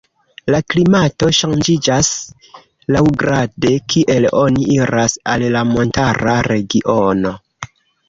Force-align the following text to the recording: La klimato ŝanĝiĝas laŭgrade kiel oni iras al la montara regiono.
La 0.53 0.59
klimato 0.73 1.29
ŝanĝiĝas 1.39 2.09
laŭgrade 2.97 3.75
kiel 3.95 4.29
oni 4.43 4.69
iras 4.81 5.21
al 5.37 5.49
la 5.59 5.65
montara 5.77 6.39
regiono. 6.53 7.39